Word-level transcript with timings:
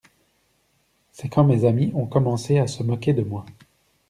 C'est 1.11 1.29
quand 1.29 1.43
mes 1.43 1.63
amis 1.65 1.91
ont 1.93 2.07
commencé 2.07 2.57
à 2.57 2.65
se 2.65 2.81
moquer 2.81 3.13
de 3.13 3.21
moi. 3.21 3.45